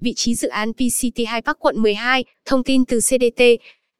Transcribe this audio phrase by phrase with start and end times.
[0.00, 3.42] Vị trí dự án PCT2 Park quận 12, thông tin từ CDT.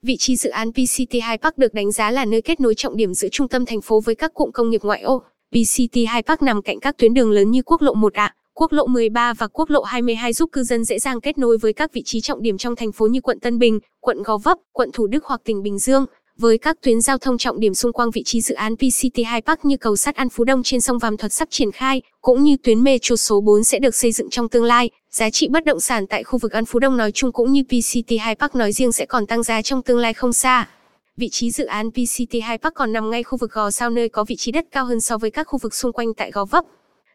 [0.03, 3.15] Vị trí dự án PCT2 Park được đánh giá là nơi kết nối trọng điểm
[3.15, 5.23] giữa trung tâm thành phố với các cụm công nghiệp ngoại ô.
[5.53, 9.33] PCT2 Park nằm cạnh các tuyến đường lớn như quốc lộ 1A, quốc lộ 13
[9.33, 12.21] và quốc lộ 22 giúp cư dân dễ dàng kết nối với các vị trí
[12.21, 15.25] trọng điểm trong thành phố như quận Tân Bình, quận Gò Vấp, quận Thủ Đức
[15.25, 16.07] hoặc tỉnh Bình Dương.
[16.39, 19.65] Với các tuyến giao thông trọng điểm xung quanh vị trí dự án PCT2 Park
[19.65, 22.57] như cầu sắt An Phú Đông trên sông Vàm Thuật sắp triển khai, cũng như
[22.63, 25.81] tuyến metro số 4 sẽ được xây dựng trong tương lai, giá trị bất động
[25.81, 28.93] sản tại khu vực An Phú Đông nói chung cũng như PCT2 Park nói riêng
[28.93, 30.69] sẽ còn tăng giá trong tương lai không xa.
[31.17, 34.25] Vị trí dự án PCT2 Park còn nằm ngay khu vực Gò Sao nơi có
[34.25, 36.65] vị trí đất cao hơn so với các khu vực xung quanh tại Gò Vấp.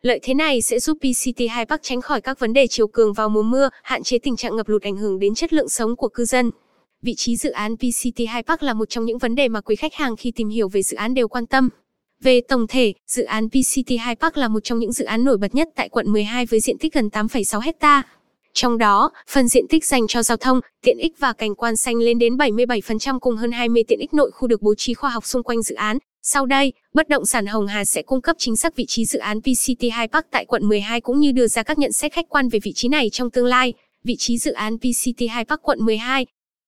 [0.01, 3.29] Lợi thế này sẽ giúp PCT2 Park tránh khỏi các vấn đề chiều cường vào
[3.29, 6.07] mùa mưa, hạn chế tình trạng ngập lụt ảnh hưởng đến chất lượng sống của
[6.07, 6.51] cư dân.
[7.05, 9.93] Vị trí dự án PCT2 Park là một trong những vấn đề mà quý khách
[9.93, 11.69] hàng khi tìm hiểu về dự án đều quan tâm.
[12.21, 15.55] Về tổng thể, dự án PCT2 Park là một trong những dự án nổi bật
[15.55, 18.03] nhất tại quận 12 với diện tích gần 8,6 hecta.
[18.53, 21.95] Trong đó, phần diện tích dành cho giao thông, tiện ích và cảnh quan xanh
[21.95, 25.25] lên đến 77% cùng hơn 20 tiện ích nội khu được bố trí khoa học
[25.25, 25.97] xung quanh dự án.
[26.21, 29.19] Sau đây, bất động sản Hồng Hà sẽ cung cấp chính xác vị trí dự
[29.19, 32.49] án PCT2 Park tại quận 12 cũng như đưa ra các nhận xét khách quan
[32.49, 33.73] về vị trí này trong tương lai.
[34.03, 36.25] Vị trí dự án PCT2 Park quận 12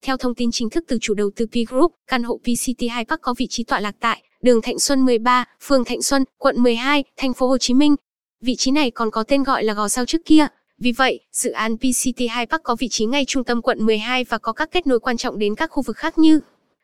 [0.07, 3.21] theo thông tin chính thức từ chủ đầu tư P Group, căn hộ PCT2 Park
[3.21, 7.03] có vị trí tọa lạc tại đường Thạnh Xuân 13, phường Thạnh Xuân, quận 12,
[7.17, 7.95] thành phố Hồ Chí Minh.
[8.41, 10.47] Vị trí này còn có tên gọi là Gò Sao trước kia.
[10.79, 14.37] Vì vậy, dự án PCT2 Park có vị trí ngay trung tâm quận 12 và
[14.37, 16.39] có các kết nối quan trọng đến các khu vực khác như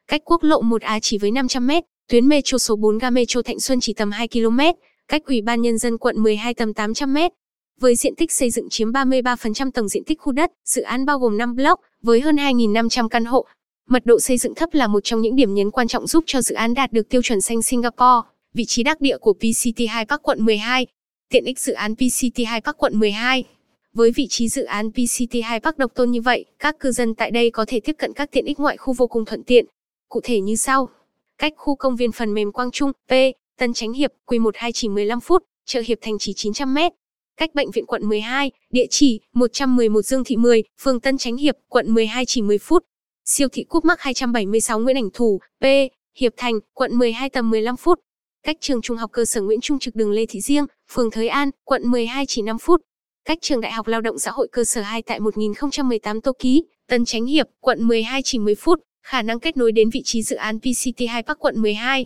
[0.07, 1.71] cách quốc lộ 1A chỉ với 500 m,
[2.09, 4.59] tuyến metro số 4 ga metro Thạnh Xuân chỉ tầm 2 km,
[5.07, 7.17] cách Ủy ban nhân dân quận 12 tầm 800 m,
[7.79, 11.19] với diện tích xây dựng chiếm 33% tổng diện tích khu đất, dự án bao
[11.19, 13.45] gồm 5 block với hơn 2.500 căn hộ.
[13.89, 16.41] Mật độ xây dựng thấp là một trong những điểm nhấn quan trọng giúp cho
[16.41, 18.29] dự án đạt được tiêu chuẩn xanh Singapore.
[18.53, 20.87] Vị trí đắc địa của PCT2 Park quận 12.
[21.29, 23.43] Tiện ích dự án PCT2 Park quận 12.
[23.93, 27.31] Với vị trí dự án PCT2 Park độc tôn như vậy, các cư dân tại
[27.31, 29.65] đây có thể tiếp cận các tiện ích ngoại khu vô cùng thuận tiện.
[30.09, 30.89] Cụ thể như sau.
[31.37, 33.11] Cách khu công viên phần mềm Quang Trung, P,
[33.57, 36.77] Tân Chánh Hiệp, Q12 chỉ 15 phút, chợ Hiệp Thành chỉ 900 m,
[37.37, 41.55] cách bệnh viện quận 12, địa chỉ 111 Dương Thị 10, phường Tân Chánh Hiệp,
[41.69, 42.83] quận 12 chỉ 10 phút.
[43.25, 45.65] Siêu thị Cúp Mắc 276 Nguyễn Ảnh Thủ, P,
[46.19, 47.99] Hiệp Thành, quận 12 tầm 15 phút.
[48.43, 51.27] Cách trường trung học cơ sở Nguyễn Trung trực đường Lê Thị Diêng, phường Thới
[51.27, 52.81] An, quận 12 chỉ 5 phút.
[53.25, 56.63] Cách trường Đại học Lao động Xã hội cơ sở 2 tại 1018 Tô Ký,
[56.87, 58.79] Tân Chánh Hiệp, quận 12 chỉ 10 phút.
[59.03, 62.05] Khả năng kết nối đến vị trí dự án PCT2 Park quận 12.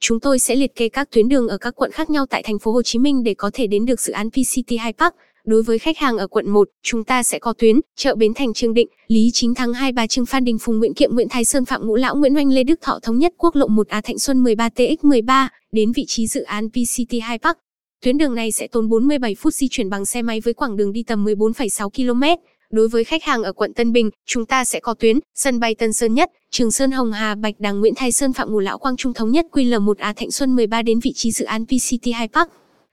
[0.00, 2.58] Chúng tôi sẽ liệt kê các tuyến đường ở các quận khác nhau tại thành
[2.58, 5.14] phố Hồ Chí Minh để có thể đến được dự án PCT High Park.
[5.44, 8.54] Đối với khách hàng ở quận 1, chúng ta sẽ có tuyến chợ Bến Thành
[8.54, 11.44] Trương Định, Lý Chính Thắng hai bà Trưng Phan Đình Phùng Nguyễn Kiệm Nguyễn Thái
[11.44, 14.18] Sơn Phạm Ngũ Lão Nguyễn Oanh Lê Đức Thọ thống nhất quốc lộ 1A Thạnh
[14.18, 17.58] Xuân 13 TX13 đến vị trí dự án PCT High Park.
[18.04, 20.92] Tuyến đường này sẽ tốn 47 phút di chuyển bằng xe máy với quãng đường
[20.92, 22.42] đi tầm 14,6 km.
[22.72, 25.74] Đối với khách hàng ở quận Tân Bình, chúng ta sẽ có tuyến sân bay
[25.74, 28.78] Tân Sơn Nhất, Trường Sơn Hồng Hà Bạch Đằng Nguyễn Thái Sơn Phạm Ngũ Lão
[28.78, 32.50] Quang Trung thống nhất QL1A Thạnh Xuân 13 đến vị trí dự án PCT2 Park.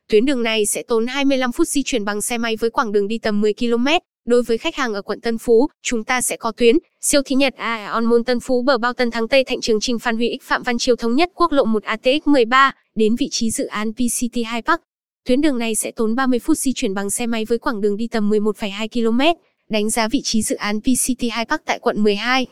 [0.10, 3.08] Tuyến đường này sẽ tốn 25 phút di chuyển bằng xe máy với quãng đường
[3.08, 3.88] đi tầm 10 km.
[4.26, 7.36] Đối với khách hàng ở quận Tân Phú, chúng ta sẽ có tuyến siêu thị
[7.36, 10.16] Nhật A On Môn Tân Phú bờ bao Tân Thắng Tây Thạnh Trường Trình Phan
[10.16, 13.52] Huy X Phạm Văn Chiêu thống nhất quốc lộ 1 ATX 13 đến vị trí
[13.52, 14.82] dự án PCT2 Park.
[15.26, 17.98] Tuyến đường này sẽ tốn 30 phút di chuyển bằng xe máy với quãng đường
[17.98, 19.40] đi tầm 11,2 km
[19.70, 22.46] đánh giá vị trí dự án PCT2 Park tại quận 12.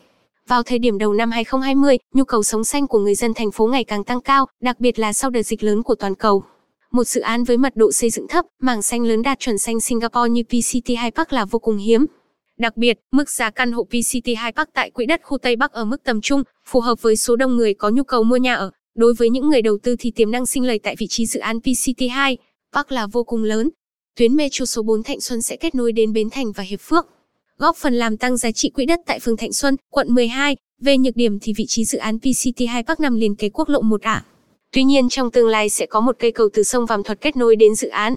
[0.48, 3.66] Vào thời điểm đầu năm 2020, nhu cầu sống xanh của người dân thành phố
[3.66, 6.44] ngày càng tăng cao, đặc biệt là sau đợt dịch lớn của toàn cầu.
[6.90, 9.80] Một dự án với mật độ xây dựng thấp, mảng xanh lớn đạt chuẩn xanh
[9.80, 12.06] Singapore như PCT2 Park là vô cùng hiếm.
[12.58, 15.84] Đặc biệt, mức giá căn hộ PCT2 Park tại quỹ đất khu Tây Bắc ở
[15.84, 18.70] mức tầm trung, phù hợp với số đông người có nhu cầu mua nhà ở.
[18.94, 21.40] Đối với những người đầu tư thì tiềm năng sinh lời tại vị trí dự
[21.40, 22.36] án PCT2
[22.72, 23.70] Park là vô cùng lớn,
[24.16, 27.06] tuyến metro số 4 Thạnh Xuân sẽ kết nối đến Bến Thành và Hiệp Phước,
[27.58, 30.56] góp phần làm tăng giá trị quỹ đất tại phường Thạnh Xuân, quận 12.
[30.80, 33.80] Về nhược điểm thì vị trí dự án PCT2 Park nằm liền kế quốc lộ
[33.82, 34.20] 1A.
[34.72, 37.36] Tuy nhiên trong tương lai sẽ có một cây cầu từ sông Vàm Thuật kết
[37.36, 38.14] nối đến dự án.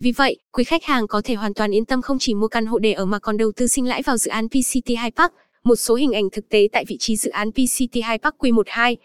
[0.00, 2.66] Vì vậy, quý khách hàng có thể hoàn toàn yên tâm không chỉ mua căn
[2.66, 5.32] hộ để ở mà còn đầu tư sinh lãi vào dự án PCT2 Park.
[5.64, 8.96] Một số hình ảnh thực tế tại vị trí dự án PCT2 Park Q12.